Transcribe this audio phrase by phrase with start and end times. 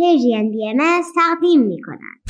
[0.00, 2.20] پرژین بی ام تقدیم می کند.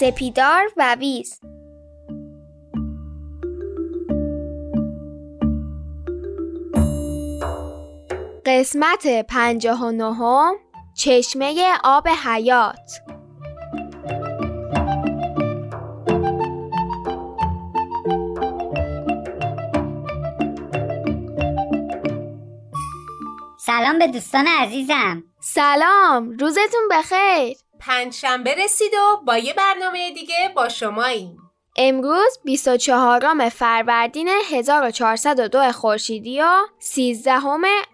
[0.00, 1.40] سپیدار و ویز
[8.46, 10.63] قسمت پنجاه و نهم
[10.94, 12.90] چشمه آب حیات.
[23.58, 25.22] سلام به دوستان عزیزم.
[25.40, 27.56] سلام روزتون بخیر.
[27.80, 31.38] پنجشنبه رسید و با یه برنامه دیگه با شماییم.
[31.76, 36.46] امروز 24 فروردین 1402 خورشیدی و
[36.78, 37.32] 13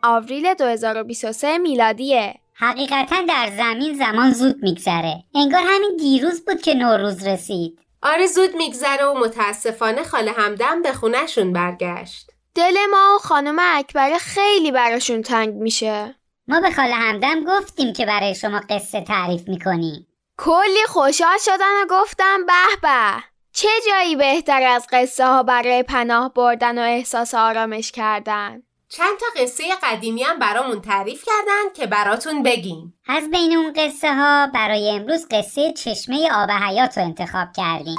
[0.03, 2.35] آوریل 2023 میلادیه.
[2.63, 5.25] حقیقتا در زمین زمان زود میگذره.
[5.35, 7.81] انگار همین دیروز بود که نوروز رسید.
[8.03, 12.31] آره زود میگذره و متاسفانه خاله همدم به خونهشون برگشت.
[12.55, 16.15] دل ما و خانم اکبر خیلی براشون تنگ میشه.
[16.49, 20.07] ما به خاله همدم گفتیم که برای شما قصه تعریف می‌کنیم.
[20.39, 23.23] کلی خوشحال شدن و گفتم به به.
[23.53, 29.27] چه جایی بهتر از قصه ها برای پناه بردن و احساس آرامش کردن؟ چند تا
[29.43, 32.95] قصه قدیمی هم برامون تعریف کردن که براتون بگیم.
[33.07, 37.97] از بین اون قصه ها برای امروز قصه چشمه آب حیات رو انتخاب کردیم.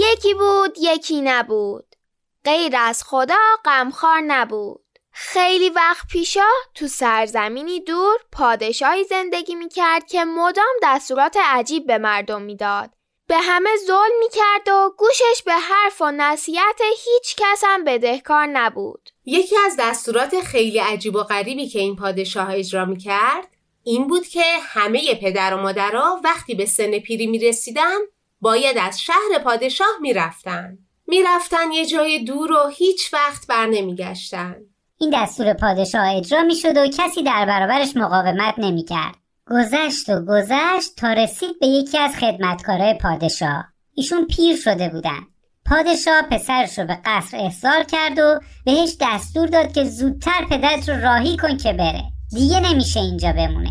[0.00, 1.96] یکی بود یکی نبود.
[2.44, 3.34] غیر از خدا
[3.64, 4.84] غمخوار نبود.
[5.12, 12.42] خیلی وقت پیشا تو سرزمینی دور پادشاهی زندگی می‌کرد که مدام دستورات عجیب به مردم
[12.42, 12.90] می‌داد.
[13.30, 19.10] به همه ظلم می‌کرد و گوشش به حرف و نصیحت هیچ کس هم بدهکار نبود.
[19.24, 23.48] یکی از دستورات خیلی عجیب و غریبی که این پادشاه اجرا می‌کرد
[23.84, 27.98] این بود که همه پدر و مادرها وقتی به سن پیری می‌رسیدن
[28.40, 30.78] باید از شهر پادشاه می‌رفتن.
[31.06, 34.56] می‌رفتن یه جای دور و هیچ وقت بر نمیگشتن.
[34.98, 39.19] این دستور پادشاه اجرا می‌شد و کسی در برابرش مقاومت نمی‌کرد.
[39.50, 43.64] گذشت و گذشت تا رسید به یکی از خدمتکارای پادشاه.
[43.94, 45.20] ایشون پیر شده بودن.
[45.66, 51.00] پادشاه پسرش رو به قصر احضار کرد و بهش دستور داد که زودتر پدرت رو
[51.00, 52.02] راهی کن که بره.
[52.30, 53.70] دیگه نمیشه اینجا بمونه.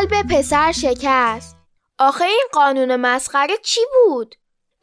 [0.00, 1.56] قلب پسر شکست.
[1.98, 4.34] آخه این قانون مسخره چی بود؟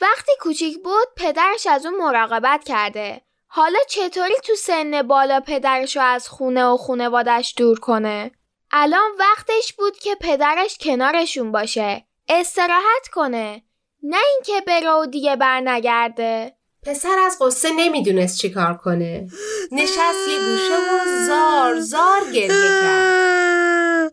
[0.02, 3.22] وقتی کوچیک بود پدرش از اون مراقبت کرده.
[3.48, 8.32] حالا چطوری تو سن بالا پدرش رو از خونه و خونوادش دور کنه؟
[8.72, 12.06] الان وقتش بود که پدرش کنارشون باشه.
[12.30, 13.64] استراحت کنه.
[14.04, 16.57] نه اینکه بره و دیگه برنگرده.
[16.84, 19.28] پسر از قصه نمی‌دونست چی کار کنه.
[19.72, 24.12] نشست یه گوشه و زار زار گریه کرد.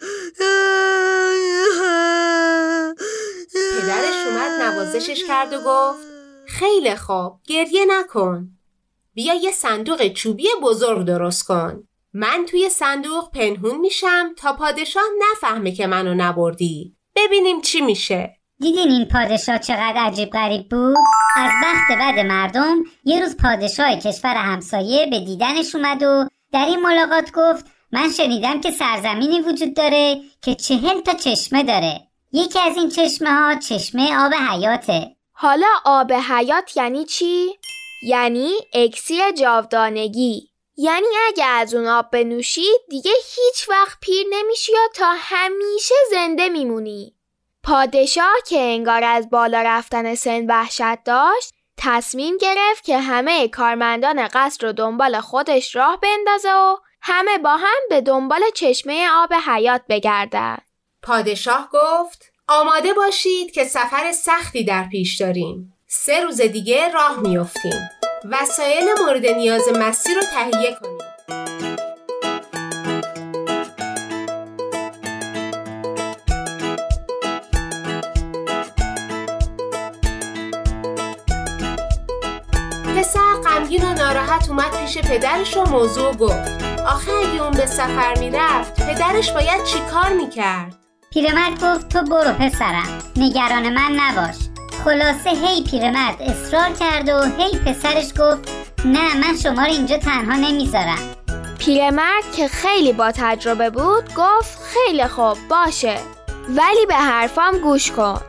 [3.72, 6.06] پدرش اومد نوازشش کرد و گفت
[6.46, 8.48] خیلی خوب گریه نکن.
[9.14, 11.88] بیا یه صندوق چوبی بزرگ درست کن.
[12.12, 16.96] من توی صندوق پنهون میشم تا پادشاه نفهمه که منو نبردی.
[17.16, 18.36] ببینیم چی میشه.
[18.60, 20.96] دیدین این پادشاه چقدر عجیب غریب بود؟
[21.36, 26.80] از بخت بد مردم یه روز پادشاه کشور همسایه به دیدنش اومد و در این
[26.80, 32.00] ملاقات گفت من شنیدم که سرزمینی وجود داره که چهل تا چشمه داره
[32.32, 37.58] یکی از این چشمه ها چشمه آب حیاته حالا آب حیات یعنی چی؟
[38.02, 44.88] یعنی اکسیر جاودانگی یعنی اگه از اون آب بنوشی دیگه هیچ وقت پیر نمیشی یا
[44.94, 47.13] تا همیشه زنده میمونی
[47.64, 54.66] پادشاه که انگار از بالا رفتن سن وحشت داشت تصمیم گرفت که همه کارمندان قصر
[54.66, 60.58] رو دنبال خودش راه بندازه و همه با هم به دنبال چشمه آب حیات بگردن.
[61.02, 65.74] پادشاه گفت آماده باشید که سفر سختی در پیش داریم.
[65.86, 67.90] سه روز دیگه راه میافتیم.
[68.30, 71.13] وسایل مورد نیاز مسیر رو تهیه کنید
[83.74, 86.64] غمگین و ناراحت اومد پیش پدرش و موضوع گفت.
[86.86, 90.74] آخه اگه اون به سفر می‌رفت پدرش باید چی کار می‌کرد؟
[91.12, 94.36] پیرمرد گفت تو برو پسرم نگران من نباش.
[94.84, 98.50] خلاصه هی پیرمرد اصرار کرد و هی پسرش گفت
[98.84, 101.14] نه من شما رو اینجا تنها نمی‌ذارم.
[101.58, 105.98] پیرمرد که خیلی با تجربه بود گفت خیلی خوب باشه.
[106.48, 108.20] ولی به حرفام گوش کن.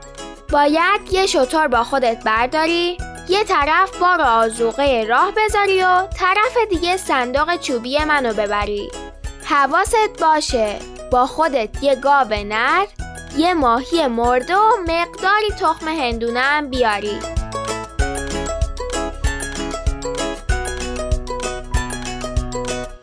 [0.52, 2.98] باید یه شطور با خودت برداری.
[3.30, 8.92] یه طرف بار آزوقه راه بذاری و طرف دیگه صندوق چوبی منو ببری.
[9.44, 10.76] حواست باشه
[11.12, 12.86] با خودت یه گاو نر
[13.38, 17.20] یه ماهی مرده و مقداری تخم هندونه هم بیاری.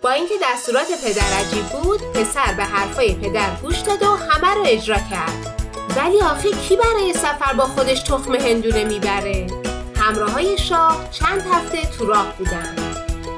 [0.02, 4.62] با اینکه دستورات پدر عجیب بود پسر به حرفای پدر گوش داد و همه رو
[4.66, 5.68] اجرا کرد.
[5.96, 9.61] ولی آخه کی برای سفر با خودش تخم هندونه می‌بره؟
[10.02, 12.76] همراه های شاه چند هفته تو راه بودن.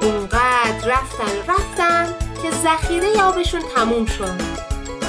[0.03, 4.41] اونقدر رفتن رفتن که ذخیره آبشون تموم شد.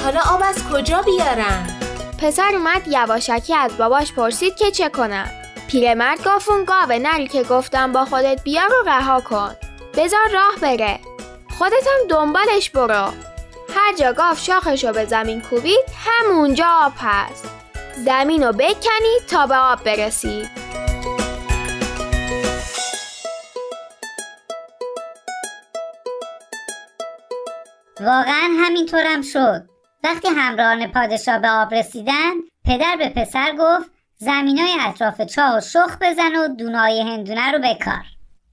[0.04, 1.66] حالا آب از کجا بیارن؟
[2.22, 5.30] پسر اومد یواشکی از باباش پرسید که چه کنم.
[5.68, 9.56] پیرمرد گفت اون گاوه نری که گفتم با خودت بیار رو رها کن.
[9.94, 10.98] بذار راه بره.
[11.58, 13.12] خودت هم دنبالش برو.
[13.74, 17.44] هر جا گاو شاخشو به زمین کوبید همونجا آب هست.
[18.04, 20.48] زمین رو بکنی تا به آب برسی.
[28.06, 29.62] واقعا همینطورم شد.
[30.04, 32.32] وقتی همراهان پادشاه به آب رسیدن
[32.66, 38.02] پدر به پسر گفت زمینای اطراف چاه و شخ بزن و دونای هندونه رو بکار.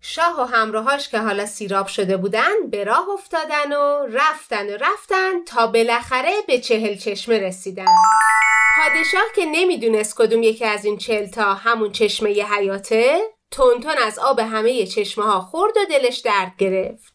[0.02, 5.44] شاه و همراهاش که حالا سیراب شده بودن به راه افتادن و رفتن و رفتن
[5.48, 7.86] تا بالاخره به چهل چشمه رسیدن.
[8.78, 13.22] پادشاه که نمی‌دونست کدوم یکی از این چهل تا همون چشمه حیاته
[13.52, 17.12] تونتون از آب همه چشمه ها خورد و دلش درد گرفت.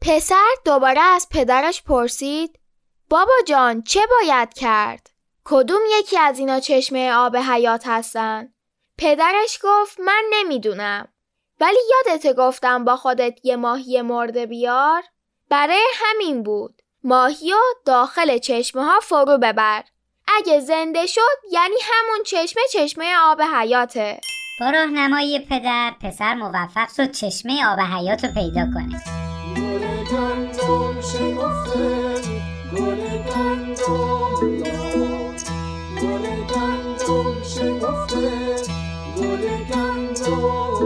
[0.00, 2.58] پسر دوباره از پدرش پرسید
[3.10, 5.10] بابا جان چه باید کرد؟
[5.44, 8.48] کدوم یکی از اینا چشمه آب حیات هستن؟
[8.98, 11.08] پدرش گفت من نمی‌دونم
[11.60, 15.02] ولی یادت گفتم با خودت یه ماهی مرده بیار؟
[15.48, 19.84] برای همین بود ماهی و داخل چشمه ها فرو ببر
[20.36, 24.20] اگه زنده شد یعنی همون چشمه چشمه آب حیاته
[24.60, 29.17] با راهنمایی پدر پسر موفق شد چشمه آب حیات رو پیدا کنه
[30.10, 31.88] گندم شکفته
[32.72, 33.00] گل
[33.30, 34.40] گندم داد
[36.02, 38.30] گل گندم شکفته
[39.16, 40.77] گل گندم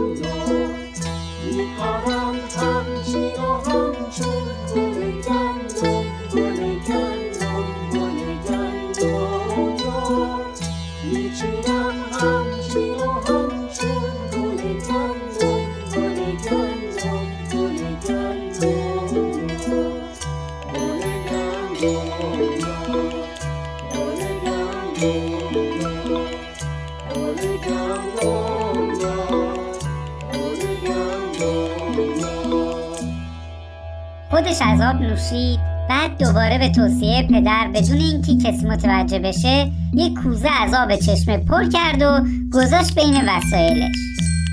[34.53, 35.61] خودش از آب نوشید.
[35.89, 41.39] بعد دوباره به توصیه پدر بدون اینکه کسی متوجه بشه یک کوزه از آب چشمه
[41.39, 42.21] پر کرد و
[42.53, 43.97] گذاشت بین وسایلش.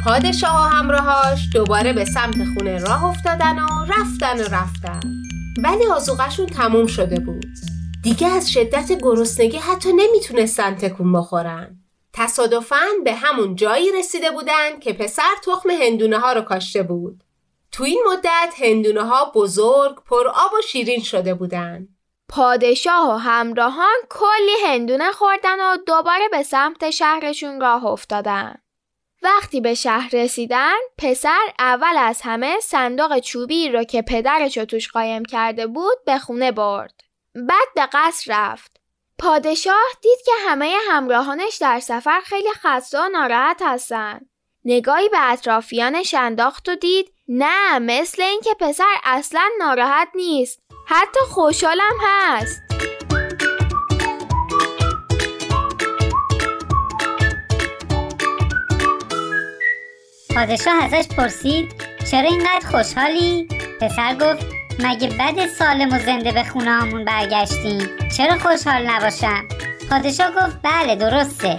[0.03, 4.99] پادشاه و همراهاش دوباره به سمت خونه راه افتادن و رفتن و رفتن.
[5.63, 7.45] ولی آزوغشون تموم شده بود.
[8.03, 11.77] دیگه از شدت گرسنگی حتی نمی‌تونستن تکون بخورن.
[12.13, 17.23] تصادفاً به همون جایی رسیده بودن که پسر تخم هندونه ها رو کاشته بود.
[17.71, 21.87] تو این مدت هندونه ها بزرگ پر آب و شیرین شده بودن
[22.29, 28.55] پادشاه و همراهان کلی هندونه خوردن و دوباره به سمت شهرشون راه افتادن.
[29.21, 34.91] وقتی به شهر رسیدن پسر اول از همه صندوق چوبی رو که پدرش رو توش
[34.91, 37.01] قایم کرده بود به خونه برد.
[37.35, 38.77] بعد به قصر رفت.
[39.19, 44.19] پادشاه دید که همه همراهانش در سفر خیلی خسته و ناراحت هستن.
[44.65, 50.61] نگاهی به اطرافیانش انداخت و دید نه مثل اینکه پسر اصلا ناراحت نیست.
[50.87, 52.61] حتی خوشحالم هست.
[60.35, 61.73] پادشاه ازش پرسید
[62.11, 63.47] چرا اینقدر خوشحالی؟
[63.81, 64.45] پسر گفت
[64.79, 69.47] مگه بد سالم و زنده به خونه همون برگشتیم چرا خوشحال نباشم؟
[69.89, 71.57] پادشاه گفت بله درسته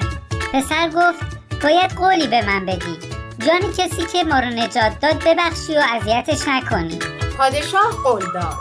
[0.53, 2.99] پسر گفت باید قولی به من بدی.
[3.47, 6.99] جان کسی که ما رو نجات داد ببخشی و اذیتش نکنی.
[7.39, 8.55] پادشاه قول داد.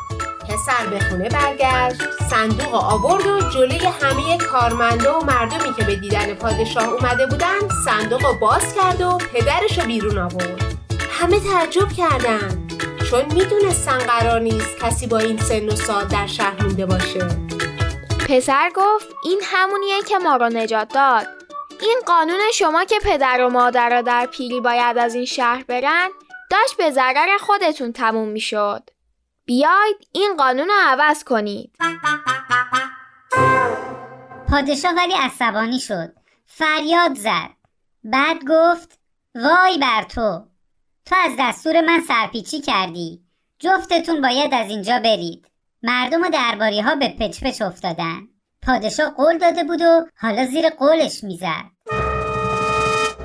[0.49, 6.33] پسر به خونه برگشت صندوق آورد و جلوی همه کارمنده و مردمی که به دیدن
[6.33, 10.63] پادشاه اومده بودن صندوق رو باز کرد و پدرش رو بیرون آورد.
[11.11, 12.67] همه تعجب کردن.
[13.09, 17.27] چون می‌دونستن قرار نیست کسی با این سن و سال در شهر مونده باشه.
[18.29, 21.38] پسر گفت این همونیه که ما رو نجات داد.
[21.81, 26.09] این قانون شما که پدر و مادر را در پیری باید از این شهر برن
[26.51, 28.89] داشت به ضرر خودتون تموم می‌شد.
[29.45, 31.75] بیاید این قانون رو عوض کنید.
[34.51, 36.13] پادشاه ولی عصبانی شد.
[36.45, 37.49] فریاد زد.
[38.03, 38.99] بعد گفت
[39.35, 40.45] وای بر تو.
[41.05, 43.21] تو از دستور من سرپیچی کردی.
[43.59, 45.47] جفتتون باید از اینجا برید.
[45.83, 48.27] مردم و درباری ها به پچ پچ افتادن.
[48.67, 51.65] پادشاه قول داده بود و حالا زیر قولش می‌زد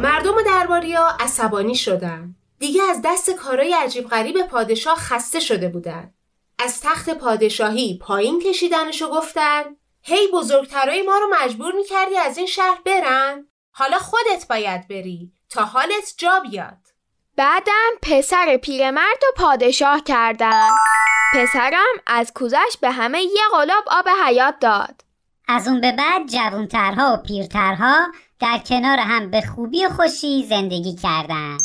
[0.01, 2.35] مردم و درباریا عصبانی شدن.
[2.59, 6.15] دیگه از دست کارای عجیب غریب پادشاه خسته شده بودن.
[6.59, 9.63] از تخت پادشاهی پایین کشیدنشو گفتن
[10.03, 15.65] هی بزرگترای ما رو مجبور می‌کردی از این شهر برن؟ حالا خودت باید بری تا
[15.65, 16.79] حالت جا بیاد.
[17.37, 20.69] بعدم پسر پیرمرد و پادشاه کردن.
[21.35, 25.01] پسرم از کوزش به همه یه قلاب آب حیات داد.
[25.49, 28.07] از اون به بعد جوانترها و پیرترها
[28.41, 31.63] در کنار هم به خوبی و خوشی زندگی کردند.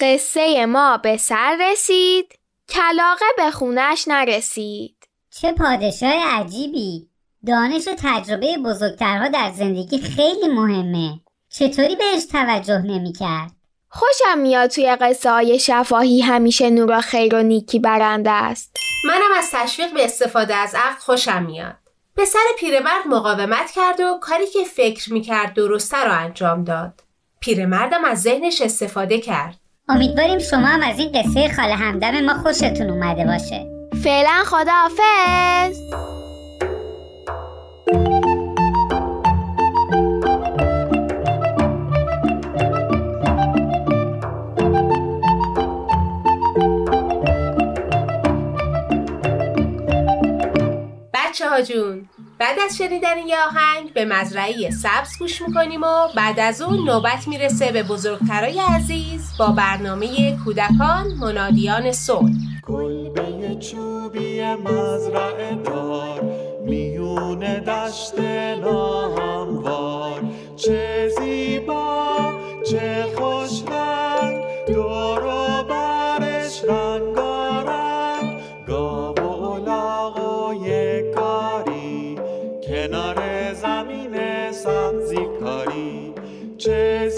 [0.00, 2.38] قصه ما به سر رسید
[2.68, 4.96] کلاقه به خونش نرسید.
[5.30, 7.08] چه پادشاه عجیبی
[7.46, 13.52] دانش و تجربه بزرگترها در زندگی خیلی مهمه چطوری بهش توجه نمی‌کرد؟
[13.88, 18.76] خوشم میاد توی قصه های شفاهی همیشه نور و خیر و نیکی برنده است.
[19.04, 21.85] منم از تشویق به استفاده از عقل خوشم میاد.
[22.16, 27.00] پسر پیرمرد مقاومت کرد و کاری که فکر می‌کرد درسته رو انجام داد.
[27.40, 29.56] پیرمردم از ذهنش استفاده کرد.
[29.88, 33.66] امیدواریم شما هم از این قصه خاله همدم ما خوشتون اومده باشه
[34.04, 35.80] فعلا خداحافظ.
[51.36, 56.40] بچه ها جون بعد از شنیدن یه آهنگ به مزرعه سبز گوش می‌کنیم و بعد
[56.40, 62.32] از اون نوبت می‌رسه به بزرگترای عزیز با برنامه کودکان منادیان صلح.
[62.66, 66.20] کلبه چوبی مزرعه دار
[66.66, 68.18] میون دشت
[68.60, 70.20] ناهموار.
[70.56, 72.34] چه زیبا
[72.70, 75.20] چه خوش رنگ دور
[75.62, 77.25] برش رنگارنگ
[84.56, 86.14] زمین سبزی کاری
[86.58, 87.08] چه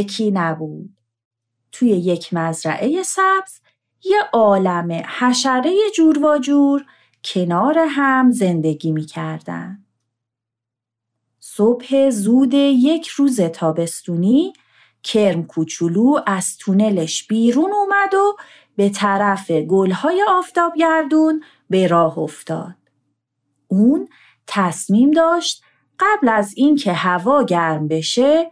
[0.00, 0.96] یکی نبود
[1.72, 3.60] توی یک مزرعه سبز
[4.04, 6.84] یه عالم حشره جور و جور
[7.24, 9.84] کنار هم زندگی می کردن.
[11.40, 14.52] صبح زود یک روز تابستونی
[15.02, 18.36] کرم کوچولو از تونلش بیرون اومد و
[18.76, 22.76] به طرف گلهای آفتابگردون به راه افتاد.
[23.68, 24.08] اون
[24.46, 25.62] تصمیم داشت
[25.98, 28.50] قبل از اینکه هوا گرم بشه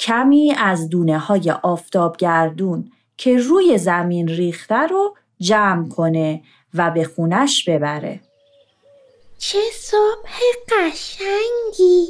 [0.00, 6.42] کمی از دونه های آفتابگردون که روی زمین ریخته رو جمع کنه
[6.74, 8.20] و به خونش ببره.
[9.38, 12.08] چه صبح قشنگی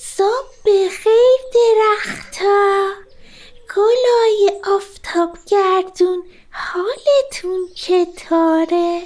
[0.00, 2.88] صبح به خیر درختا
[3.76, 9.02] گلای آفتاب گردون حالتون چطوره؟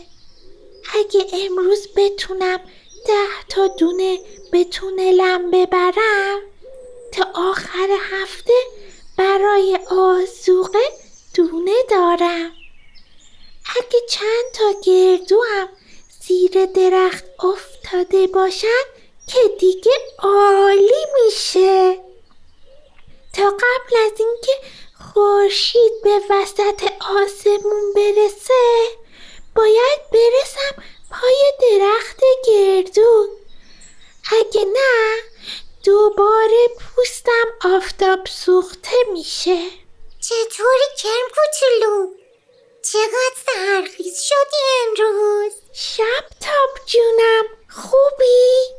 [0.95, 2.59] اگه امروز بتونم
[3.07, 4.19] ده تا دونه
[4.53, 6.52] به تونلم ببرم
[7.13, 8.53] تا آخر هفته
[9.19, 10.93] برای آزوقه
[11.35, 12.53] دونه دارم.
[13.77, 15.69] اگه چند تا گردو هم
[16.21, 18.83] زیر درخت افتاده باشن
[19.27, 22.01] که دیگه عالی میشه.
[23.33, 24.53] تا قبل از اینکه
[25.13, 28.89] خورشید به وسط آسمون برسه
[29.57, 33.29] باید برسم پای درخت گردون
[34.41, 35.32] اگه نه
[35.85, 39.71] دوباره پوستم آفتاب سوخته میشه
[40.21, 42.15] چطوری کرم کوچولو؟
[42.83, 48.75] چقدر سرخیز شدی امروز؟ شب تاب جونم خوبی؟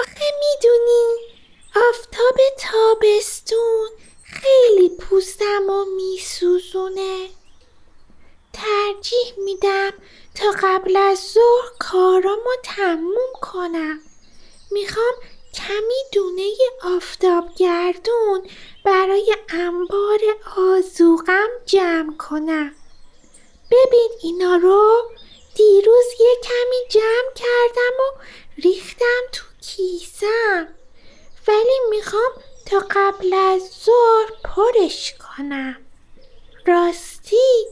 [0.00, 1.16] آخه می‌دونی
[1.88, 3.88] آفتاب تابستون
[4.24, 7.28] خیلی پوستم و میسوزونه
[8.52, 9.92] ترجیح میدم
[10.34, 14.00] تا قبل از ظهر کارامو تموم کنم
[14.70, 15.14] می‌خوام
[15.56, 16.52] کمی دونه
[16.96, 18.50] آفتاب گردون
[18.84, 20.20] برای انبار
[20.56, 22.74] آزوغم جمع کنم.
[23.70, 25.10] ببین اینا رو.
[25.54, 28.22] دیروز یه کمی جمع کردم و
[28.62, 30.68] ریختم تو کیسم.
[31.48, 32.32] ولی می‌خوام
[32.66, 35.76] تا قبل از ظهر پرش کنم.
[36.66, 37.66] راستی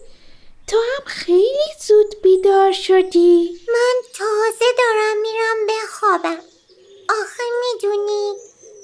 [0.66, 3.60] تو هم خیلی زود بیدار شدی.
[3.68, 6.53] من تازه دارم میرم بخوابم
[7.08, 8.34] آخه می‌دونی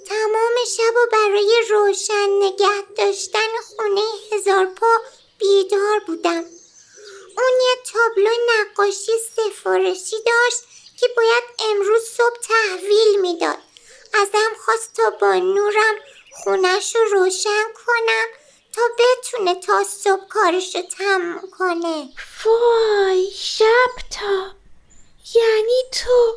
[0.08, 4.02] تمام شب و برای روشن نگه داشتن خونه
[4.32, 4.96] هزار پا
[5.38, 6.44] بیدار بودم.
[7.38, 10.62] اون یه تابلو نقاشی سفارشی داشت
[11.00, 13.58] که باید امروز صبح تحویل می‌داد.
[14.14, 15.94] ازم خواست تا با نورم
[16.44, 18.26] خونش رو روشن کنم
[18.72, 22.08] تا بتونه تا صبح کارش رو تموم کنه.
[22.44, 24.50] وای شب تا.
[25.34, 26.29] یعنی تو.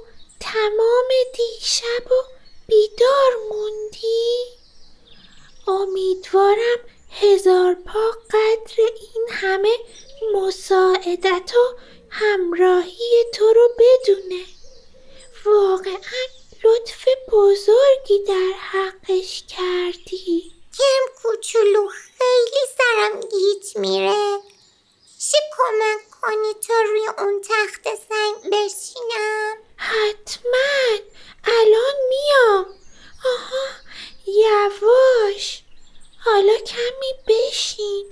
[1.33, 2.23] دیشب و
[2.67, 4.45] بیدار موندی؟
[5.67, 6.79] امیدوارم
[7.11, 9.77] هزار پا قدر این همه
[10.33, 11.77] مساعدت و
[12.09, 14.43] همراهی تو رو بدونه.
[15.45, 16.23] واقعا
[16.63, 20.53] لطف بزرگی در حقش کردی.
[20.77, 24.39] کرم کوچولو خیلی سرم گیت میره.
[25.19, 30.97] چی کمک کنی تا روی اون تخت سنگ بشینم؟ حتما.
[31.43, 32.65] الان میام.
[33.25, 33.67] آها
[34.25, 35.63] یواش.
[36.25, 38.09] حالا کمی بشین.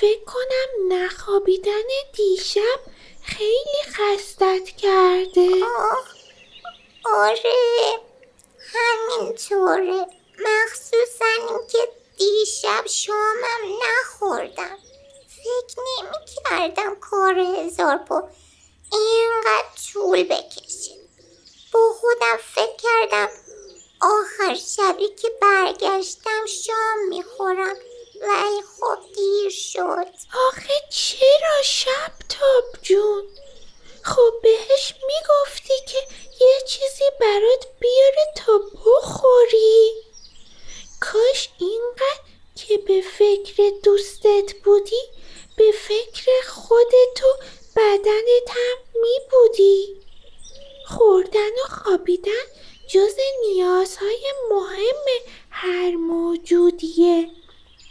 [0.00, 2.80] فکر کنم نخوابیدن دیشب
[3.22, 5.64] خیلی خستت کرده.
[5.64, 6.04] آه
[7.04, 8.00] آره
[8.74, 10.06] همینطوره.
[10.38, 11.78] مخصوصا اینکه
[12.18, 14.78] دیشب شامم نخوردم.
[15.28, 18.28] فکر نمی کردم کار هزار پا
[18.92, 20.96] اینقدر طول بکشه
[21.72, 23.28] با خودم فکر کردم
[24.00, 27.76] آخر شبی که برگشتم شام می‌خورم.
[28.20, 30.06] ولی خب دیر شد.
[30.48, 33.28] آخه چرا شب تاب جون؟
[34.02, 35.98] خب بهش می‌گفتی که
[36.40, 39.92] یه چیزی برات بیاره تا بخوری.
[41.00, 42.20] کاش اینقدر
[42.54, 45.02] که به فکر دوستت بودی
[45.56, 47.44] به فکر خودت و
[47.76, 49.96] بدنت هم می بودی
[50.86, 52.46] خوردن و خوابیدن
[52.88, 55.04] جز نیازهای مهم
[55.50, 57.30] هر موجودیه.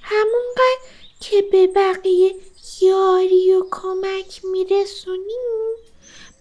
[0.02, 0.86] همونقدر
[1.20, 2.36] که به بقیه
[2.82, 5.76] یاری و کمک میرسونیم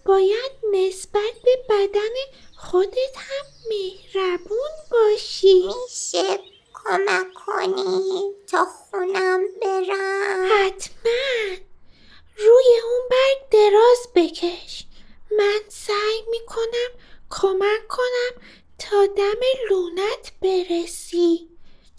[0.05, 2.15] باید نسبت به بدن
[2.57, 5.67] خودت هم مهربون باشی.
[5.83, 6.39] میشه
[6.73, 10.49] کمک کنی تا خونم برم.
[10.51, 11.74] حتما.
[12.37, 14.85] روی اون برگ دراز بکش.
[15.31, 16.89] من سعی می‌کنم
[17.29, 18.41] کمک کنم
[18.79, 21.49] تا دم لونت برسی.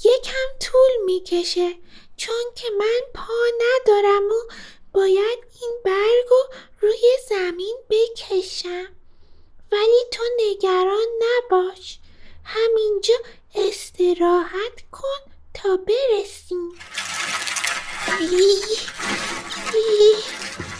[0.04, 1.74] یکم طول می‌کشه
[2.16, 4.52] چون که من پا ندارم و
[4.92, 6.44] باید این برگ رو
[6.80, 8.96] روی زمین بکشم.
[9.72, 11.98] ولی تو نگران نباش.
[12.44, 13.14] همینجا
[13.54, 16.78] استراحت کن تا برسیم.
[18.08, 18.30] ای،
[19.74, 20.75] ای.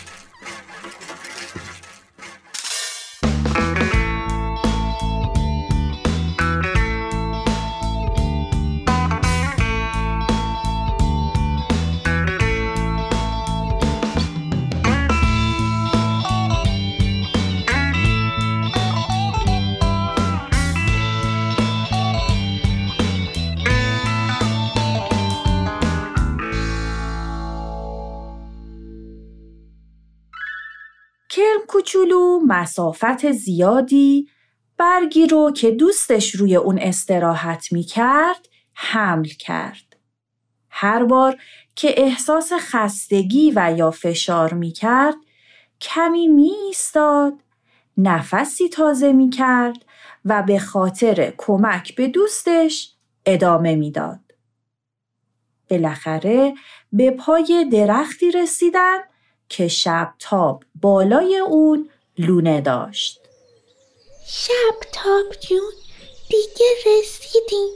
[31.96, 34.28] کوچولو مسافت زیادی
[34.76, 39.96] برگی رو که دوستش روی اون استراحت می کرد حمل کرد.
[40.70, 41.36] هر بار
[41.74, 45.14] که احساس خستگی و یا فشار می کرد
[45.80, 47.32] کمی می ایستاد،
[47.96, 49.84] نفسی تازه می کرد
[50.24, 52.94] و به خاطر کمک به دوستش
[53.26, 54.20] ادامه می‌داد.
[55.70, 56.54] بالاخره
[56.92, 58.98] به پای درختی رسیدن
[59.48, 63.20] که شب تاب بالای اون لونه داشت.
[64.28, 65.72] شب تاب جون
[66.30, 67.70] دیگه رسیدیم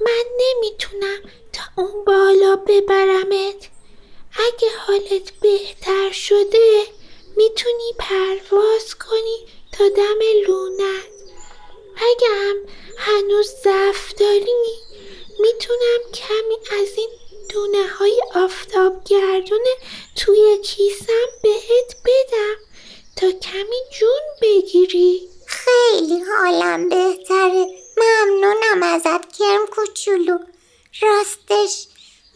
[0.00, 1.20] من نمی‌تونم
[1.52, 3.68] تا اون بالا ببرمت.
[4.32, 6.82] اگه حالت بهتر شده
[7.36, 10.18] می‌تونی پرواز کنی تا دم
[10.48, 11.08] لونت.
[11.96, 12.56] اگه هم
[12.98, 14.78] هنوز ضعف داری
[15.40, 17.10] می‌تونم کمی از این
[17.48, 19.74] دونه های آفتاب گردونه
[20.16, 22.56] توی کیسم بهت بدم
[23.16, 25.28] تا کمی جون بگیری.
[25.46, 27.66] خیلی حالم بهتره.
[27.96, 30.38] ممنونم ازت کرم کوچولو.
[31.02, 31.86] راستش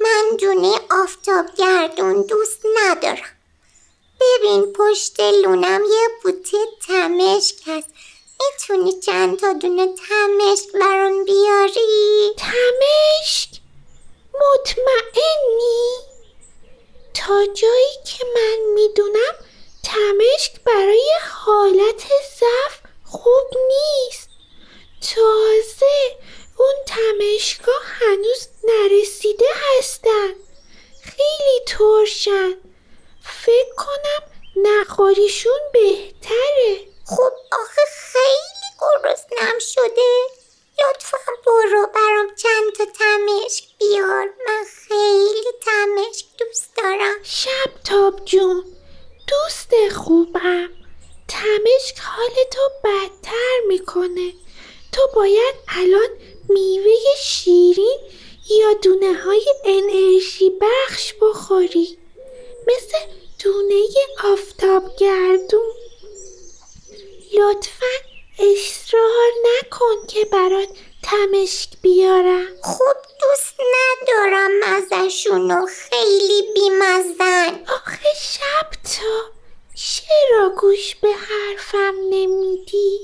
[0.00, 3.36] من دونه آفتاب گردون دوست ندارم.
[4.20, 7.88] ببین پشت لونم یه بوته تمشک هست.
[8.40, 13.61] می‌تونی چند تا دونه تمشک برام بیاری؟ تمشک؟
[14.34, 15.96] مطمئنی؟
[17.14, 19.34] تا جایی که من می‌دونم
[19.84, 22.02] تمشک برای حالت
[22.40, 24.28] ضعف خوب نیست.
[25.14, 26.16] تازه
[26.58, 30.34] اون تمشکا هنوز نرسیده هستن.
[31.02, 32.54] خیلی ترشن.
[33.22, 34.22] فکر کنم
[34.56, 36.86] نخوریشون بهتره.
[37.06, 40.41] خب آخه خیلی گرسنم شده.
[40.82, 44.24] لطفا برو برام چند تا تمشک بیار.
[44.46, 47.16] من خیلی تمشک دوست دارم.
[47.22, 48.64] شب تاب جون
[49.28, 50.68] دوست خوبم.
[51.28, 54.32] تمشک حالتو بدتر می‌کنه.
[54.92, 56.08] تو باید الان
[56.48, 57.98] میوه شیرین
[58.50, 61.98] یا دونه های انرژی بخش بخوری.
[62.66, 62.98] مثل
[63.44, 63.84] دونه
[64.24, 65.72] آفتاب گردون.
[67.32, 70.68] لطفا اصرار نکن که برات
[71.02, 72.46] تمشک بیارم.
[72.62, 77.60] خب دوست ندارم مزشونو خیلی بیمزن.
[77.74, 79.32] آخه شب تا.
[79.74, 82.98] چرا گوش به حرفم نمیدی؟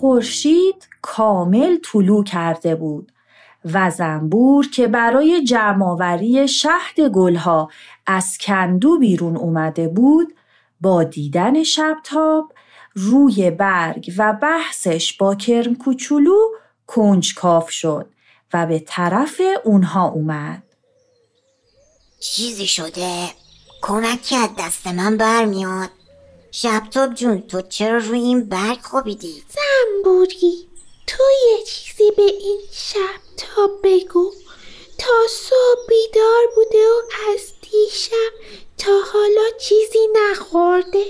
[0.00, 3.11] خورشید کامل طلوع کرده بود.
[3.64, 7.70] و زنبور که برای جمعآوری شهد گلها
[8.06, 10.34] از کندو بیرون اومده بود
[10.80, 12.52] با دیدن شبتاب
[12.94, 16.36] روی برگ و بحثش با کرم کوچولو
[16.86, 18.08] کنجکاف شد
[18.52, 20.62] و به طرف اونها اومد.
[22.20, 23.26] چیزی شده؟
[23.82, 25.88] کمکی از دست من برمیاد.
[26.50, 30.71] شبتاب جون تو چرا روی این برگ خوابیدی؟ زنبوری.
[31.16, 34.32] تو یه چیزی به این شب تا بگو.
[34.98, 38.32] تا صبح بیدار بوده و از دیشب
[38.78, 41.04] تا حالا چیزی نخورده.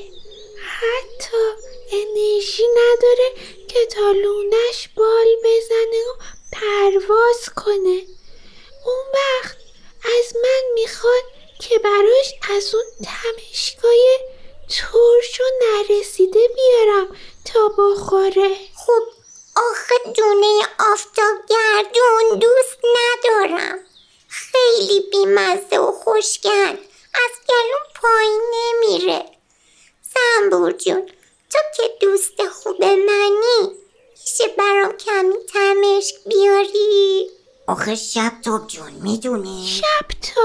[0.58, 1.36] حتی
[1.92, 3.32] انرژی نداره
[3.68, 6.14] که تا لونش بال بزنه و
[6.52, 8.02] پرواز کنه.
[8.86, 9.56] اون وقت
[10.04, 11.24] از من می‌خواد
[11.60, 14.18] که براش از اون تمشکای
[14.68, 18.56] ترش و نرسیده بیارم تا بخوره.
[18.86, 19.21] خب
[19.56, 20.60] آخه دونه
[20.92, 23.78] آفتاب گردون دوست ندارم.
[24.28, 26.76] خیلی بیمزه و خوشگل
[27.14, 29.24] از گلون پایین نمیره.
[30.14, 31.06] زنبور جون
[31.50, 37.30] تو که دوست خوب منی میشه برام کمی تمشک بیاری؟
[37.66, 40.42] آخه شب تاب جون می‌دونی؟ شب تا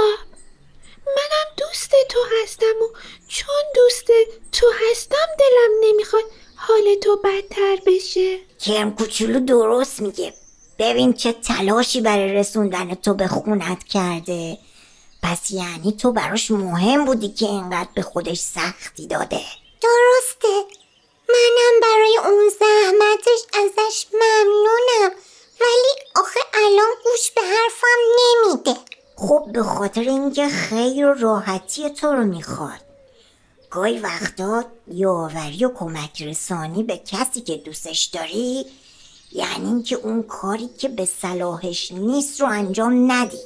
[1.05, 2.87] منم دوست تو هستم و
[3.27, 4.07] چون دوست
[4.51, 6.23] تو هستم دلم نمی‌خواد
[6.67, 8.39] حال تو بدتر بشه.
[8.59, 10.33] کرم کوچولو درست میگه.
[10.79, 14.57] ببین چه تلاشی برای رسوندن تو به خونت کرده.
[15.23, 19.41] پس یعنی تو براش مهم بودی که اینقدر به خودش سختی داده.
[19.81, 20.63] درسته.
[21.29, 25.15] منم برای اون زحمتش ازش ممنونم.
[25.61, 28.81] ولی آخه الان گوش به حرفم نمیده.
[29.15, 32.86] خب به خاطر اینکه خیر و راحتی تو رو می‌خواد.
[33.77, 38.65] گاهی وقتا یاوری و کمک رسانی به کسی که دوستش داری؟
[39.31, 43.37] یعنی اینکه اون کاری که به صلاحش نیست رو انجام ندی.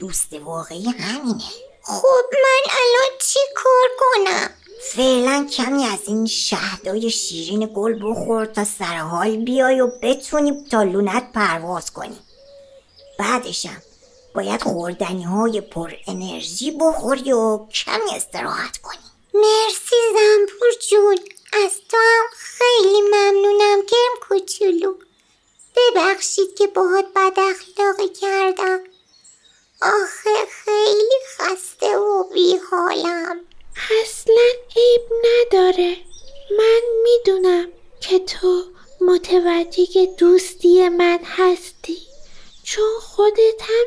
[0.00, 1.44] دوست واقعی همینه.
[1.82, 8.64] خب من الان چی کار کنم؟ فعلا کمی از این شهدای شیرین گل بخور تا
[8.64, 12.18] سر حال بیای و بتونی تا لونت پرواز کنی.
[13.18, 13.82] بعدشم
[14.34, 19.11] باید خوردنی های پر انرژی بخوری و کمی استراحت کنی.
[19.34, 21.18] مرسی زنبور جون.
[21.52, 24.94] از تو هم خیلی ممنونم کرم کوچولو.
[25.76, 28.84] ببخشید که باهات بد اخلاقی کردم.
[29.82, 33.40] آخه خیلی خسته و بیحالم.
[34.02, 35.96] اصلا عیب نداره.
[36.58, 37.68] من می‌دونم
[38.00, 38.64] که تو
[39.00, 41.98] متوجه دوستی من هستی.
[42.64, 43.84] چون خودت هم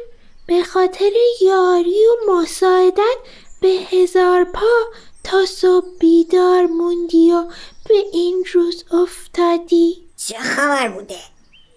[0.47, 3.17] به خاطر یاری و مساعدت
[3.61, 4.91] به هزار پا
[5.25, 7.43] تا صبح بیدار موندی و
[7.89, 11.19] به این روز افتادی چه خبر بوده؟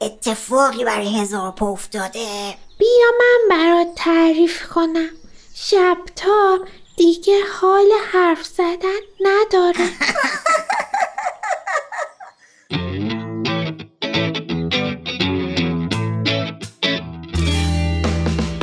[0.01, 5.11] اتفاقی برای هزار پا افتاده؟ بیا من برات تعریف کنم
[5.55, 6.59] شب تا
[6.97, 9.91] دیگه حال حرف زدن نداره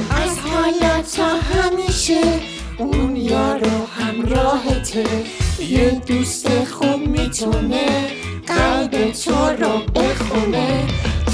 [0.10, 2.42] از حالا تا همیشه
[2.78, 5.04] اون یار و همراهته
[5.70, 7.86] یه دوست خوب می‌تونه
[8.48, 10.88] قلب تو رو بخونه.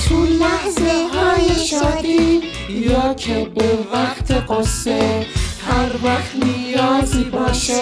[0.07, 5.25] تو لحظه های شادی یا که به وقت قصه
[5.67, 7.81] هر وقت نیازی باشه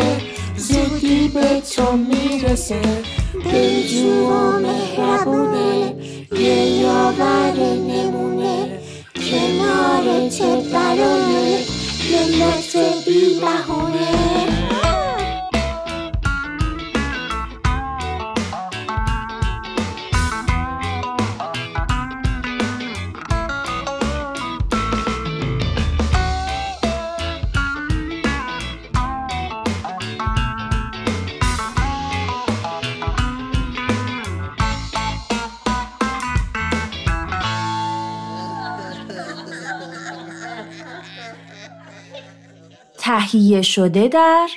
[0.58, 2.82] زودی به تو می‌رسه.
[3.46, 5.96] دلجو و مهربونه
[6.40, 7.54] یه یاور
[7.90, 8.80] نمونه.
[9.16, 10.42] کنارت
[10.74, 11.60] برای
[12.12, 12.50] یه
[13.06, 14.49] بی بهونه
[43.20, 44.48] تهیه شده در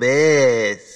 [0.00, 0.87] بس.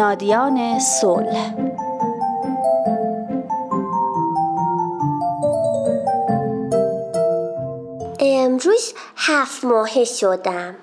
[0.00, 1.54] منادیان صلح.
[8.20, 10.76] امروز هفت ماهه شدم.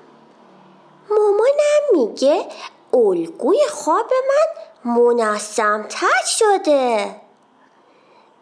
[1.09, 2.45] مامانم میگه
[2.93, 7.15] الگوی خواب من منظمتر شده.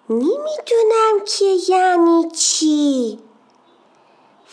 [0.09, 3.19] نمی‌دونم که یعنی چی.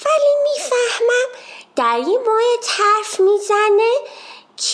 [0.04, 1.28] ولی می‌فهمم
[1.76, 2.40] در این ماه
[2.78, 3.92] حرف می‌زنه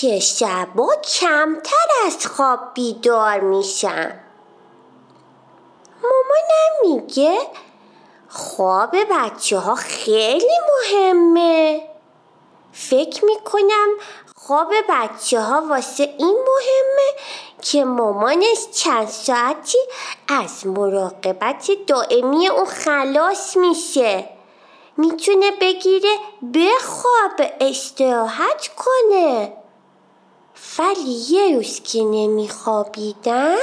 [0.00, 4.20] که شبا کمتر از خواب بیدار میشم.
[6.02, 7.38] مامانم میگه
[8.28, 11.82] خواب بچه ها خیلی مهمه.
[12.72, 13.88] فکر می‌کنم
[14.36, 17.22] خواب بچه ها واسه این مهمه
[17.62, 19.78] که مامانش چند ساعتی
[20.28, 24.28] از مراقبت دائمی اون خلاص میشه.
[24.96, 26.16] می‌تونه بگیره
[26.54, 29.57] بخواب استراحت کنه.
[30.78, 33.56] ولی یه روز که نمیخوابیدم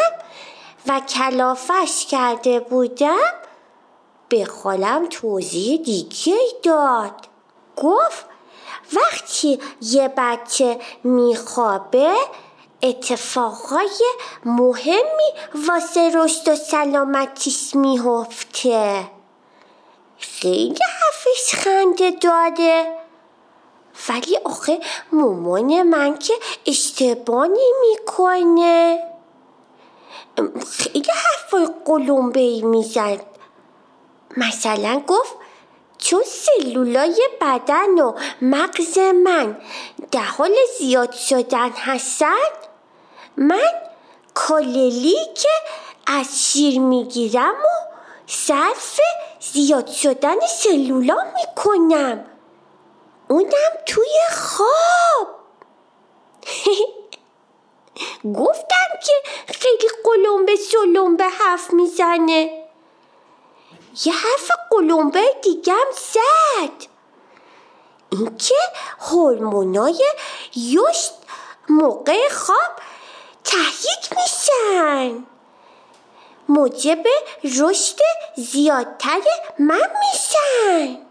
[0.87, 3.33] و کلافش کرده بودم
[4.29, 7.27] به خالم توضیح دیگه داد.
[7.75, 8.25] گفت
[8.93, 12.13] وقتی یه بچه میخوابه
[12.81, 14.03] اتفاقای
[14.45, 15.31] مهمی
[15.67, 19.09] واسه رشد و سلامتیش میهفته
[20.17, 23.04] خیلی حرفش خنده داره
[24.09, 24.79] ولی آخه
[25.11, 26.33] مامان من که
[26.65, 27.47] اشتباه
[27.81, 28.99] می‌کنه
[30.77, 33.21] خیلی حرفای قلمبه ای می‌زد.
[34.37, 35.35] مثلا گفت
[35.97, 39.57] چون سلولای بدن و مغز من
[40.11, 42.45] در حال زیاد شدن هستن
[43.37, 43.71] من
[44.33, 45.49] کاللی که
[46.07, 47.95] از شیر می‌گیرم و
[48.27, 48.99] صرف
[49.39, 52.25] زیاد شدن سلولا می‌کنم.
[53.27, 55.27] اونم توی خواب.
[58.39, 59.13] گفتم که
[59.53, 62.65] خیلی قلمبه سلمبه حرف می‌زنه.
[64.05, 66.87] یه حرف قلمبه دیگم زد.
[68.09, 68.55] اینکه
[68.99, 70.03] هورمونای
[70.55, 71.13] یشت
[71.69, 72.71] موقع خواب
[73.43, 75.25] تحریک میشن.
[76.49, 77.03] موجب
[77.43, 77.99] رشد
[78.35, 79.21] زیادتر
[79.59, 81.04] من میشن.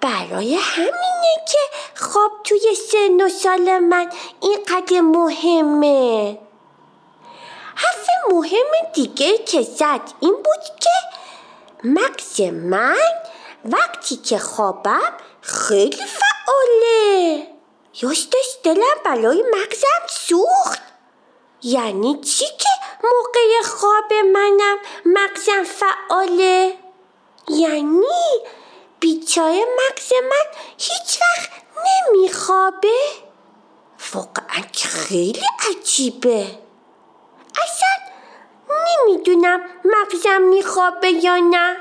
[0.00, 1.58] برای همینه که
[1.94, 6.38] خواب توی سن و سال من اینقدر مهمه.
[7.74, 10.90] حرف مهم دیگه که زد این بود که
[11.84, 12.96] مغز من
[13.64, 17.46] وقتی که خوابم خیلی فعاله.
[18.02, 20.80] یاستش دلم برای مغزم سوخت.
[21.62, 22.68] یعنی چی که
[23.04, 26.74] موقع خواب منم مغزم فعاله؟
[27.48, 28.04] یعنی
[29.00, 30.46] بیچاره مغز من
[30.78, 31.50] هیچ وقت
[31.86, 32.98] نمیخوابه.
[34.14, 36.46] واقعا خیلی عجیبه.
[37.62, 37.88] اصلا
[38.86, 41.76] نمی‌دونم مغزم میخوابه یا نه.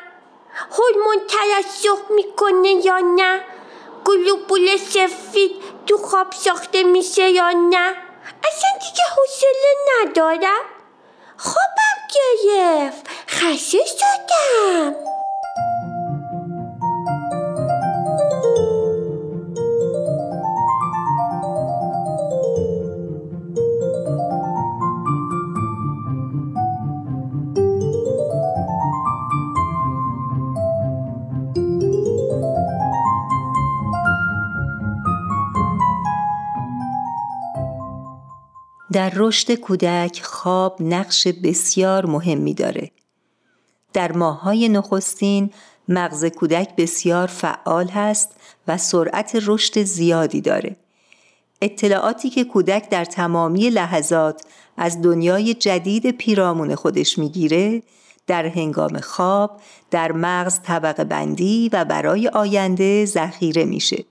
[0.72, 3.42] هورمون ترشح می‌کنه یا نه.
[4.06, 5.52] گلوبول سفید
[5.88, 7.96] تو خواب ساخته میشه یا نه.
[8.48, 10.66] اصلا دیگه حوصله ندارم.
[11.38, 13.08] خوابم گرفت.
[13.28, 14.96] خسته شدم.
[38.92, 42.92] در رشد کودک خواب نقش بسیار مهمی داره.
[43.94, 45.50] در ماههای نخستین
[45.88, 48.32] مغز کودک بسیار فعال هست
[48.68, 50.76] و سرعت رشد زیادی داره.
[51.62, 54.42] اطلاعاتی که کودک در تمامی لحظات
[54.78, 57.84] از دنیای جدید پیرامون خودش می‌گیره
[58.28, 59.62] در هنگام خواب
[59.92, 64.06] در مغز طبقه بندی و برای آینده ذخیره میشه.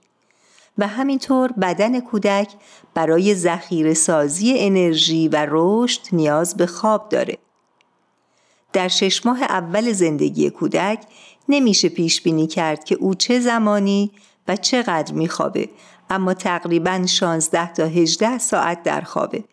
[0.79, 2.51] و همینطور بدن کودک
[2.93, 7.37] برای ذخیره سازی انرژی و رشد نیاز به خواب داره.
[8.73, 10.99] در شش ماه اول زندگی کودک
[11.49, 14.11] نمیشه پیش بینی کرد که او چه زمانی
[14.47, 15.69] و چقدر میخوابه
[16.09, 19.43] اما تقریبا 16 تا 18 ساعت در خوابه.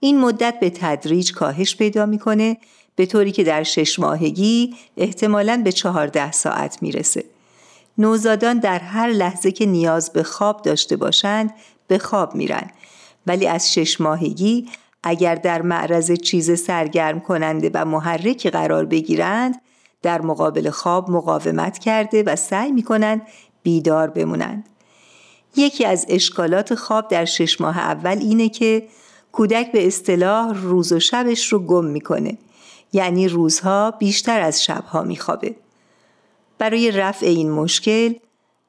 [0.00, 2.56] این مدت به تدریج کاهش پیدا می‌کنه
[2.96, 7.24] به طوری که در شش ماهگی احتمالاً به 14 ساعت می‌رسه.
[8.00, 11.54] نوزادان در هر لحظه که نیاز به خواب داشته باشند
[11.88, 12.70] به خواب میرن.
[13.26, 14.68] ولی از شش ماهگی
[15.02, 19.60] اگر در معرض چیز سرگرم کننده و محرکی قرار بگیرند
[20.02, 23.22] در مقابل خواب مقاومت کرده و سعی می کنند
[23.62, 24.68] بیدار بمونند.
[25.56, 28.88] یکی از اشکالات خواب در شش ماه اول اینه که
[29.32, 32.38] کودک به اصطلاح روز و شبش رو گم می‌کنه.
[32.92, 35.54] یعنی روزها بیشتر از شبها میخوابه.
[36.60, 38.14] برای رفع این مشکل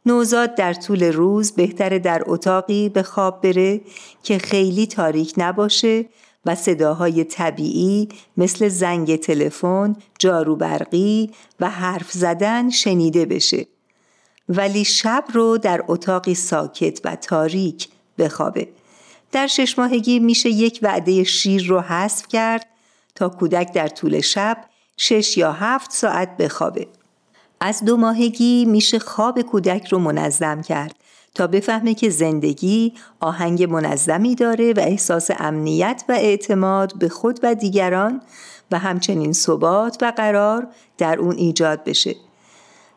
[0.05, 3.81] نوزاد در طول روز بهتره در اتاقی به خواب بره
[4.23, 6.05] که خیلی تاریک نباشه
[6.45, 13.67] و صداهای طبیعی مثل زنگ تلفن، جارو برقی و حرف زدن شنیده بشه.
[14.49, 18.67] ولی شب رو در اتاقی ساکت و تاریک بخوابه.
[19.31, 22.65] در شش ماهگی میشه یک وعده شیر رو حذف کرد
[23.15, 24.57] تا کودک در طول شب
[24.97, 26.87] شش یا هفت ساعت بخوابه.
[27.63, 30.95] از دو ماهگی میشه خواب کودک رو منظم کرد
[31.35, 37.55] تا بفهمه که زندگی آهنگ منظمی داره و احساس امنیت و اعتماد به خود و
[37.55, 38.21] دیگران
[38.71, 42.15] و همچنین ثبات و قرار در اون ایجاد بشه.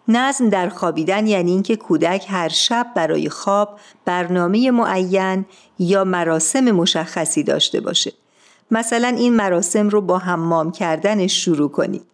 [0.08, 5.44] نظم در خوابیدن یعنی اینکه کودک هر شب برای خواب برنامه معین
[5.78, 8.12] یا مراسم مشخصی داشته باشه.
[8.70, 12.13] مثلا این مراسم رو با حمام کردنش شروع کنید.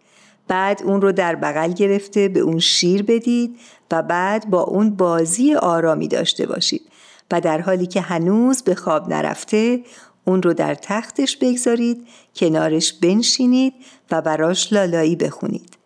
[0.50, 3.58] بعد اون رو در بغل گرفته به اون شیر بدید
[3.90, 6.82] و بعد با اون بازی آرامی داشته باشید.
[7.30, 9.80] و در حالی که هنوز به خواب نرفته
[10.24, 13.74] اون رو در تختش بگذارید کنارش بنشینید
[14.10, 15.76] و براش لالایی بخونید.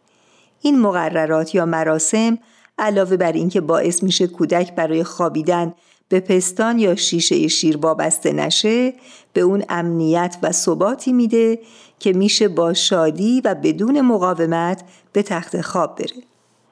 [0.61, 2.39] این مقررات یا مراسم
[2.79, 5.75] علاوه بر اینکه باعث میشه کودک برای خوابیدن
[6.15, 8.95] به پستان یا شیشه شیر وابسته نشه
[9.33, 11.59] به اون امنیت و ثباتی میده
[11.99, 16.23] که میشه با شادی و بدون مقاومت به تخت خواب بره.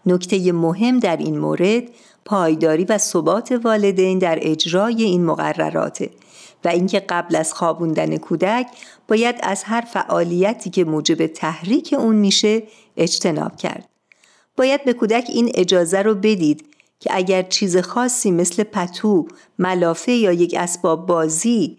[0.06, 1.82] نکته مهم در این مورد
[2.24, 6.10] پایداری و ثبات والدین در اجرای این مقرراته
[6.64, 8.66] و اینکه قبل از خوابوندن کودک
[9.08, 12.62] باید از هر فعالیتی که موجب تحریک اون میشه
[12.96, 13.88] اجتناب کرد.
[14.56, 16.71] باید به کودک این اجازه رو بدید
[17.02, 19.26] که اگر چیز خاصی مثل پتو،
[19.58, 21.78] ملافه یا یک اسباب بازی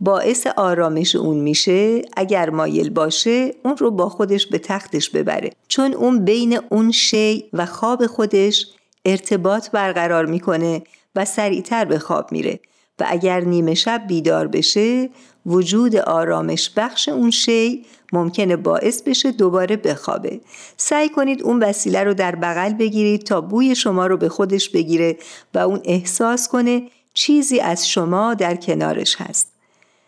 [0.00, 5.52] باعث آرامش اون میشه اگر مایل باشه اون رو با خودش به تختش ببره.
[5.68, 8.66] چون اون بین اون شی و خواب خودش
[9.04, 10.82] ارتباط برقرار می‌کنه
[11.16, 12.60] و سریعتر به خواب میره.
[13.00, 15.10] و اگر نیمه شب بیدار بشه
[15.46, 20.40] وجود آرامش بخش اون شی ممکنه باعث بشه دوباره بخوابه
[20.76, 25.16] سعی کنید اون وسیله رو در بغل بگیرید تا بوی شما رو به خودش بگیره
[25.54, 26.82] و اون احساس کنه
[27.14, 29.52] چیزی از شما در کنارش هست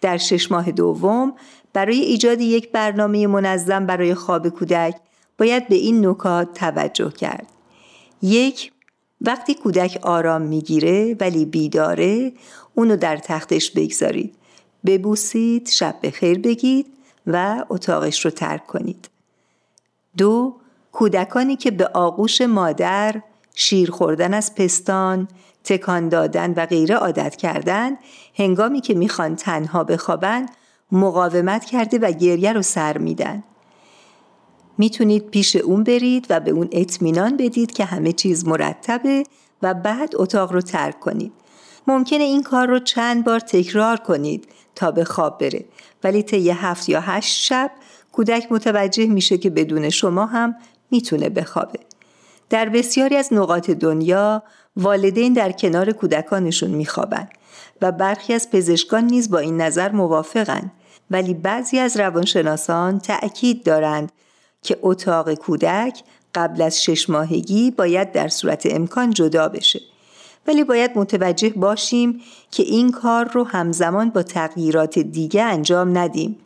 [0.00, 1.34] در شش ماه دوم
[1.72, 4.96] برای ایجاد یک برنامه منظم برای خواب کودک
[5.38, 7.46] باید به این نکات توجه کرد.
[8.22, 8.72] یک
[9.26, 12.32] وقتی کودک آرام می‌گیره ولی بیداره
[12.74, 14.34] اونو در تختش بگذارید.
[14.86, 16.86] ببوسید، شب به خیر بگید
[17.26, 19.08] و اتاقش رو ترک کنید.
[20.16, 20.54] دو
[20.92, 23.22] کودکانی که به آغوش مادر
[23.54, 25.28] شیر خوردن از پستان،
[25.64, 27.96] تکان دادن و غیره عادت کردن
[28.34, 30.46] هنگامی که می‌خوان تنها بخوابن
[30.92, 33.42] مقاومت کرده و گریه رو سر میدن.
[34.78, 39.24] می‌تونید پیش اون برید و به اون اطمینان بدید که همه چیز مرتبه
[39.62, 41.32] و بعد اتاق رو ترک کنید.
[41.86, 45.64] ممکنه این کار رو چند بار تکرار کنید تا به خواب بره
[46.04, 47.70] ولی طی هفت یا هشت شب
[48.12, 50.54] کودک متوجه میشه که بدون شما هم
[50.90, 51.78] می‌تونه بخوابه.
[52.50, 54.42] در بسیاری از نقاط دنیا
[54.76, 57.28] والدین در کنار کودکانشون میخوابند
[57.82, 60.72] و برخی از پزشکان نیز با این نظر موافقند
[61.10, 64.12] ولی بعضی از روانشناسان تأکید دارند
[64.64, 66.02] که اتاق کودک
[66.34, 69.80] قبل از شش ماهگی باید در صورت امکان جدا بشه.
[70.46, 76.36] ولی باید متوجه باشیم که این کار رو همزمان با تغییرات دیگه انجام ندیم.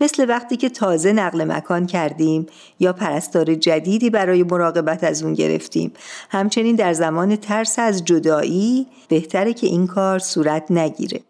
[0.00, 2.46] مثل وقتی که تازه نقل مکان کردیم
[2.80, 5.92] یا پرستار جدیدی برای مراقبت از اون گرفتیم.
[6.30, 11.20] همچنین در زمان ترس از جدایی بهتره که این کار صورت نگیره.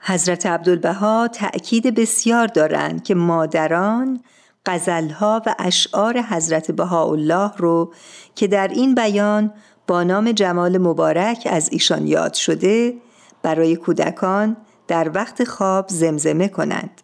[0.00, 4.20] حضرت عبدالبها تأکید بسیار دارند که مادران
[4.68, 7.92] غزلها و اشعار حضرت بهاءالله رو
[8.34, 9.52] که در این بیان
[9.86, 12.94] با نام جمال مبارک از ایشان یاد شده
[13.42, 14.56] برای کودکان
[14.88, 17.00] در وقت خواب زمزمه کنند.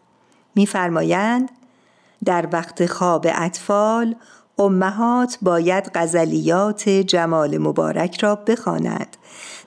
[0.54, 1.50] میفرمایند
[2.24, 4.14] در وقت خواب اطفال
[4.58, 9.16] امهات باید غزلیات جمال مبارک را بخوانند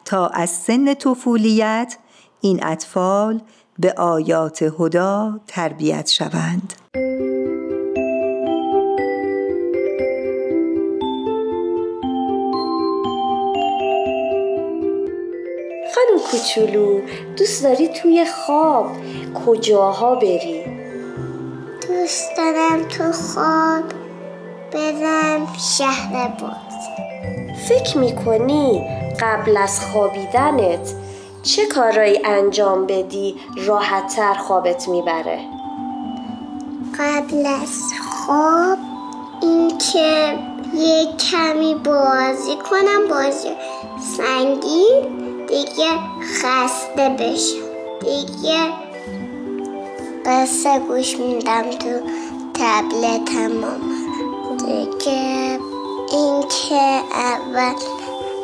[0.05, 1.97] تا از سن طفولیت
[2.41, 3.41] این اطفال
[3.79, 6.73] به آیات هدا تربیت شوند.
[16.31, 17.01] کوچولو
[17.37, 18.91] دوست داری توی خواب
[19.45, 20.63] کجاها بری؟
[21.87, 23.83] دوست دارم تو خواب
[24.73, 25.47] برم
[25.77, 26.77] شهر باز
[27.69, 28.81] فکر می‌کنی
[29.19, 30.93] قبل از خوابیدنت
[31.43, 35.39] چه کارایی انجام بدی راحتتر خوابت می‌بره؟
[36.99, 38.77] قبل از خواب
[39.41, 40.37] اینکه
[40.73, 43.49] یه کمی بازی کنم بازی
[44.17, 45.89] سنگین دیگه
[46.21, 47.67] خسته بشم.
[47.99, 48.59] دیگه
[50.25, 51.89] قصه گوش میدم تو
[52.53, 53.81] تبلت مامان
[54.57, 55.59] دیگه
[56.11, 57.75] اینکه اول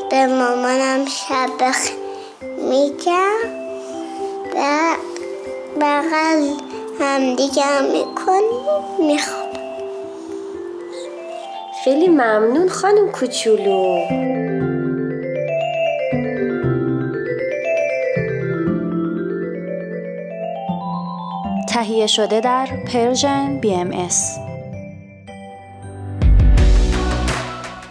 [0.10, 1.74] به مامانم شب
[2.58, 3.64] میگم.
[4.56, 4.96] و
[5.82, 6.54] بغل
[7.00, 9.48] همدیگه هم می‌کنیم می‌خوام
[11.84, 14.00] خیلی ممنون خانم کوچولو.
[21.74, 24.14] تهیه شده در پرژن BMS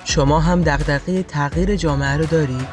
[0.05, 2.68] شما هم دغدغه تغییر جامعه رو دارید؟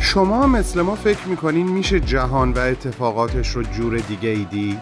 [0.00, 4.78] شما مثل ما فکر می‌کنین میشه جهان و اتفاقاتش رو جور دیگه ای دید؟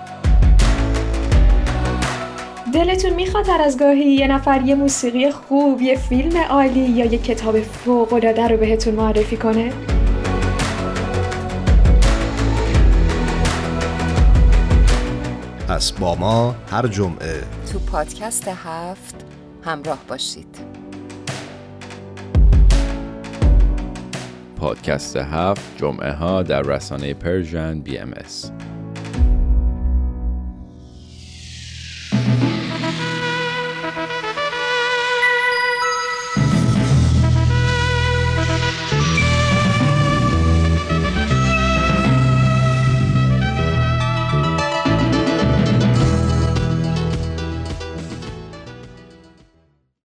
[2.74, 7.18] دلتون می‌خواد هر از گاهی یه نفر یه موسیقی خوب، یه فیلم عالی یا یه
[7.18, 9.72] کتاب فوق‌العاده رو بهتون معرفی کنه؟
[15.76, 19.24] پس با ما هر جمعه تو پادکست هفت
[19.62, 20.58] همراه باشید
[24.56, 28.50] پادکست هفت جمعه ها در رسانه Persian BMS.